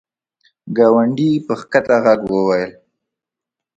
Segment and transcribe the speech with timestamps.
[0.77, 2.71] ګاونډي په کښته ږغ وویل!